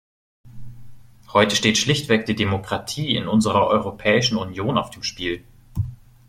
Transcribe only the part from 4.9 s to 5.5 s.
Spiel.